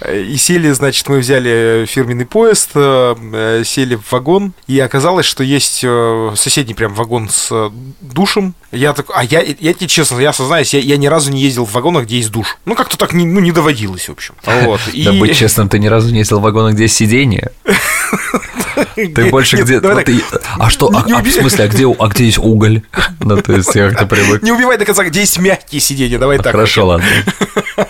[0.07, 5.81] И сели, значит, мы взяли фирменный поезд, э, сели в вагон, и оказалось, что есть
[5.83, 8.53] э, соседний прям вагон с душем.
[8.71, 11.65] Я так, а я, я тебе честно, я сознаюсь, я, я ни разу не ездил
[11.65, 12.57] в вагонах, где есть душ.
[12.65, 14.35] Ну, как-то так не, ну, не доводилось, в общем.
[14.65, 14.81] Вот.
[14.93, 15.03] И...
[15.03, 17.51] Да быть честным, ты ни разу не ездил в вагонах, где есть сиденье.
[18.95, 19.79] Ты больше где...
[20.57, 22.81] А что, а, а в смысле, а где, а где есть уголь?
[23.19, 24.41] Ну, то есть я как-то привык.
[24.41, 26.53] Не убивай до конца, где есть мягкие сиденья, давай так.
[26.53, 27.05] Хорошо, ладно.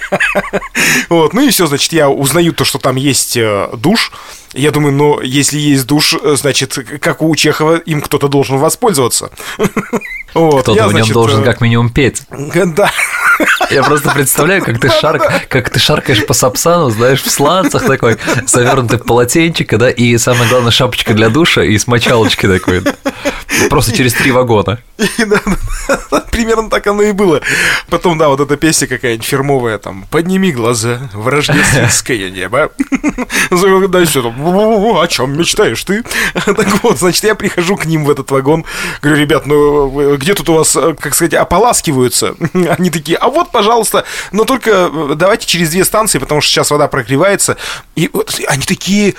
[1.09, 4.11] Вот, ну и все, значит, я узнаю то, что там есть э, душ.
[4.53, 9.29] Я думаю, ну, если есть душ, значит, как у Чехова, им кто-то должен воспользоваться.
[10.33, 12.23] Вот, Кто-то я, в нем значит, должен э, как минимум петь.
[12.65, 12.91] Да.
[13.69, 18.17] Я просто представляю, как ты, шарк, как ты шаркаешь по сапсану, знаешь, в сланцах такой,
[18.47, 22.83] завернутый в полотенчик, да, и самое главное, шапочка для душа и с мочалочкой такой.
[23.69, 24.79] Просто через три вагона.
[26.31, 27.41] Примерно так оно и было.
[27.89, 32.71] Потом, да, вот эта песня какая-нибудь фирмовая, там, «Подними глаза в рождественское небо».
[33.95, 36.03] Да, все там, о чем мечтаешь ты?
[36.33, 38.65] Так вот, значит, я прихожу к ним в этот вагон,
[39.01, 42.35] говорю, ребят, ну, где тут у вас, как сказать, ополаскиваются?
[42.77, 46.87] Они такие, а вот, пожалуйста, но только давайте через две станции, потому что сейчас вода
[46.87, 47.57] прогревается.
[47.95, 49.15] И вот они такие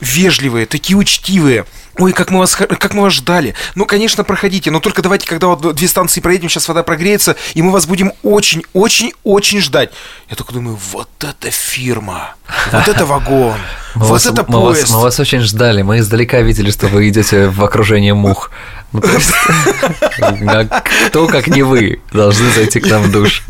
[0.00, 1.64] вежливые, такие учтивые.
[1.98, 3.54] Ой, как мы вас, как мы вас ждали.
[3.74, 7.62] Ну, конечно, проходите, но только давайте, когда вот две станции проедем, сейчас вода прогреется, и
[7.62, 9.90] мы вас будем очень, очень, очень ждать.
[10.28, 12.34] Я только думаю, вот это фирма,
[12.70, 13.56] вот это вагон,
[13.94, 14.92] вот это поезд.
[14.92, 18.50] Мы вас очень ждали, мы издалека видели, что вы идете в окружении мух.
[18.92, 19.02] Ну,
[21.08, 23.42] кто, как не вы, должны зайти к нам в душ.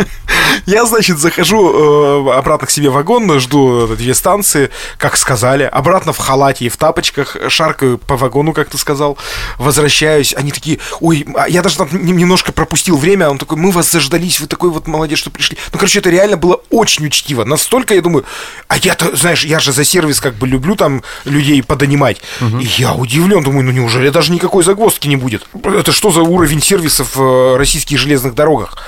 [0.67, 6.13] Я, значит, захожу э, обратно к себе в вагон, жду две станции, как сказали, обратно
[6.13, 9.17] в халате и в тапочках, шаркаю по вагону, как ты сказал,
[9.59, 13.91] возвращаюсь, они такие, ой, а я даже там немножко пропустил время, он такой, мы вас
[13.91, 15.57] заждались, вы такой вот молодец, что пришли.
[15.73, 18.25] Ну, короче, это реально было очень учтиво, настолько, я думаю,
[18.69, 22.59] а я-то, знаешь, я же за сервис как бы люблю там людей подонимать, угу.
[22.59, 25.47] и я удивлен, думаю, ну неужели даже никакой загвоздки не будет?
[25.65, 28.79] Это что за уровень сервисов в российских железных дорогах?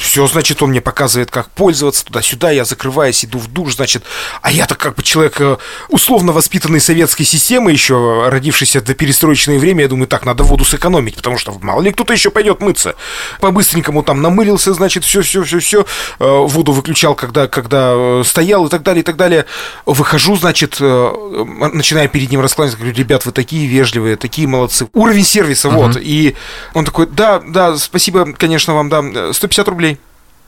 [0.00, 4.02] Все, значит, он мне показывает, как пользоваться туда-сюда, я закрываюсь, иду в душ, значит,
[4.40, 5.58] а я-то как бы человек э,
[5.90, 11.16] условно воспитанный советской системой еще, родившийся до перестроечное время, я думаю, так, надо воду сэкономить,
[11.16, 12.94] потому что мало ли кто-то еще пойдет мыться.
[13.40, 15.84] По-быстренькому там намылился, значит, все-все-все-все, э,
[16.18, 19.44] воду выключал, когда, когда э, стоял и так далее, и так далее.
[19.84, 24.88] Выхожу, значит, начинаю перед ним раскладывать, говорю, ребят, вы такие вежливые, такие молодцы.
[24.94, 25.74] Уровень сервиса, uh-huh.
[25.74, 25.98] вот.
[26.00, 26.36] И
[26.72, 29.89] он такой, да, да, спасибо, конечно, вам, да, 150 рублей.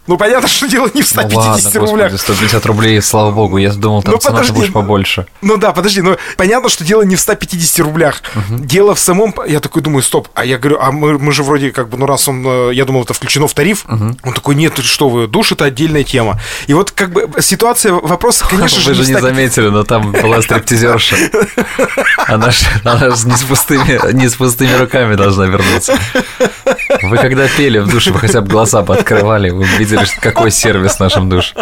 [0.09, 2.13] Ну, понятно, что дело не в 150 ну, ладно, рублях.
[2.13, 5.27] Господи, 150 рублей, слава богу, я думал, там ну, цена подожди, будет побольше.
[5.43, 8.23] Ну да, подожди, ну понятно, что дело не в 150 рублях.
[8.35, 8.65] Угу.
[8.65, 9.33] Дело в самом...
[9.47, 12.07] Я такой думаю, стоп, а я говорю, а мы, мы же вроде как бы, ну
[12.07, 14.17] раз он, э, я думал, это включено в тариф, угу.
[14.25, 16.41] он такой, нет, что вы, душ это отдельная тема.
[16.67, 18.95] И вот как бы ситуация, вопрос, конечно же...
[18.95, 21.17] Вы же не заметили, но там была стриптизерша.
[22.27, 22.67] Она же
[24.13, 25.97] не с пустыми руками должна вернуться.
[27.03, 31.01] Вы когда пели в душе, вы хотя бы глаза пооткрывали, вы видели, какой сервис в
[31.01, 31.55] нашем душе.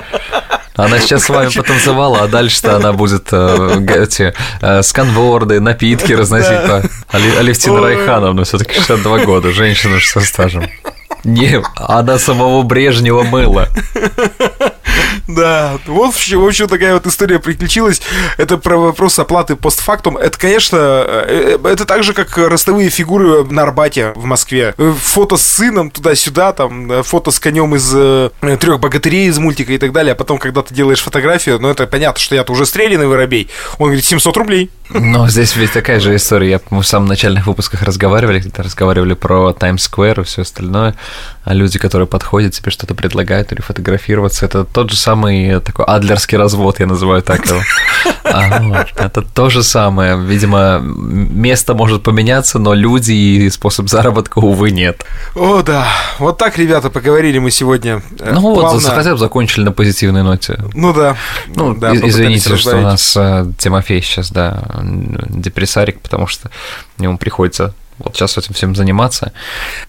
[0.77, 6.67] Она сейчас с вами потанцевала, а дальше-то она будет э, эти э, сканворды, напитки разносить
[6.67, 10.71] по Али, Алевтина Райхановна, все-таки 62 года, женщина со стажем.
[11.25, 13.69] Не, она самого Брежнева мыла.
[15.35, 18.01] Да, вот в общем такая вот история приключилась.
[18.37, 20.17] Это про вопрос оплаты постфактум.
[20.17, 24.75] Это, конечно, э, э, это так же, как ростовые фигуры на Арбате в Москве.
[24.77, 29.79] Фото с сыном туда-сюда, там, фото с конем из э, трех богатырей из мультика и
[29.79, 30.13] так далее.
[30.13, 33.49] А потом, когда ты делаешь фотографию, ну, это понятно, что я-то уже стрелянный воробей.
[33.79, 34.71] Он говорит, 700 рублей.
[34.93, 36.61] Но здесь ведь такая же история.
[36.71, 40.95] Мы в самых начальных выпусках разговаривали, когда разговаривали про Таймс-сквер и все остальное.
[41.45, 46.37] А люди, которые подходят, тебе что-то предлагают или фотографироваться, это тот же самый такой адлерский
[46.37, 47.61] развод, я называю так его.
[48.25, 50.21] А, вот, это то же самое.
[50.21, 55.05] Видимо, место может поменяться, но люди и способ заработка, увы, нет.
[55.35, 55.87] О, да.
[56.19, 58.03] Вот так, ребята, поговорили мы сегодня.
[58.21, 58.79] Э, ну Плавно.
[58.79, 60.63] вот, хотя бы закончили на позитивной ноте.
[60.75, 61.17] Ну да.
[61.49, 66.51] Ну, да, извините, что у нас э, Тимофей сейчас, да, депрессарик, потому что
[66.99, 69.33] ему приходится вот сейчас этим всем заниматься.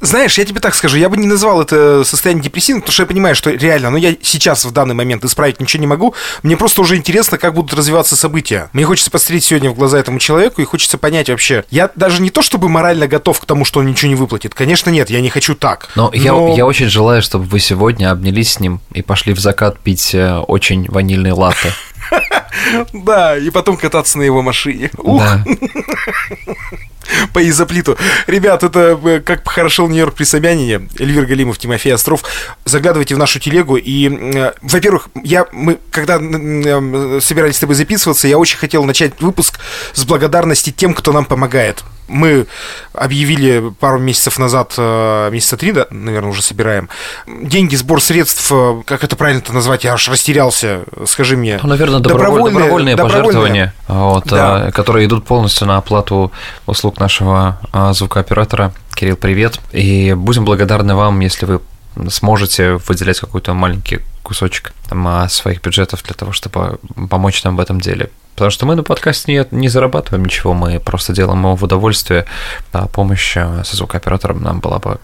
[0.02, 3.08] Знаешь, я тебе так скажу, я бы не назвал это состояние депрессивным, потому что я
[3.08, 6.14] понимаю, что реально, но ну, я сейчас в данный момент исправить ничего не могу.
[6.44, 8.70] Мне просто уже интересно, как будут развиваться события.
[8.74, 11.64] Мне хочется посмотреть сегодня в глаза этому человеку и хочется понять вообще.
[11.70, 14.54] Я даже не то, чтобы морально готов к тому, что он ничего не выплатит.
[14.54, 15.90] Конечно, нет, я не хочу так.
[15.96, 16.50] Но, но...
[16.50, 20.14] Я, я очень желаю, чтобы вы сегодня обнялись с ним и пошли в закат пить
[20.14, 21.74] э, очень ванильный латте.
[22.94, 24.92] Да, и потом кататься на его машине.
[24.98, 25.24] Ух!
[27.34, 27.98] По изоплиту.
[28.28, 30.88] Ребят, это э, как похорошел Нью-Йорк при Собянине.
[31.00, 32.24] Эльвир Галимов, Тимофей Остров.
[32.66, 33.78] Заглядывайте в нашу телегу.
[33.78, 39.20] И, э, во-первых, я, мы, когда э, собирались с тобой записываться, я очень хотел начать
[39.20, 39.60] выпуск
[39.94, 42.48] с благодарности тем, кто нам помогает мы
[42.94, 46.90] объявили пару месяцев назад, э, месяца три, да, наверное, уже собираем,
[47.26, 51.60] деньги, сбор средств, э, как это правильно-то назвать, я аж растерялся, скажи мне.
[51.64, 54.68] Ну, наверное, добровольные, добровольные, добровольные пожертвования, вот, да.
[54.68, 56.32] Э, которые идут полностью на оплату
[56.66, 57.60] услуг нашего
[57.94, 58.74] звукооператора.
[58.94, 59.60] Кирилл, привет.
[59.72, 61.62] И будем благодарны вам, если вы
[62.10, 67.80] сможете выделять какой-то маленький кусочек там, своих бюджетов для того, чтобы помочь нам в этом
[67.82, 68.10] деле.
[68.34, 72.26] Потому что мы на подкасте не, не зарабатываем ничего, мы просто делаем его в удовольствие,
[72.72, 75.00] а помощь со звукооператором нам была бы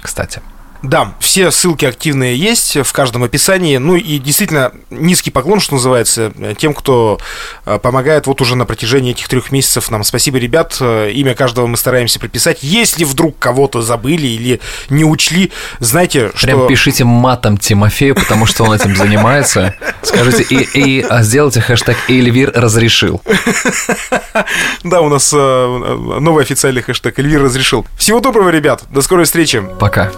[0.00, 0.42] кстати.
[0.82, 3.76] Да, все ссылки активные есть в каждом описании.
[3.76, 7.18] Ну и действительно низкий поклон, что называется, тем, кто
[7.64, 10.02] э, помогает вот уже на протяжении этих трех месяцев нам.
[10.02, 10.76] Спасибо, ребят.
[10.80, 12.58] Э, имя каждого мы стараемся прописать.
[12.62, 14.60] Если вдруг кого-то забыли или
[14.90, 16.46] не учли, знаете, что...
[16.46, 19.74] Прям пишите матом Тимофею, потому что он этим занимается.
[20.02, 23.22] Скажите, и, и а сделайте хэштег «Эльвир разрешил».
[24.84, 27.86] Да, у нас э, новый официальный хэштег «Эльвир разрешил».
[27.96, 28.84] Всего доброго, ребят.
[28.90, 29.62] До скорой встречи.
[29.78, 30.10] Пока.